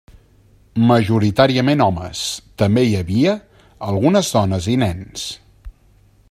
[0.91, 2.23] Majoritàriament homes,
[2.63, 3.35] també hi havia
[3.91, 5.29] algunes dones i nens.